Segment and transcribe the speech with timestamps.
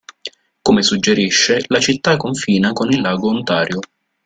[0.63, 3.77] Come suggerisce, la città confina con il lago Ontario.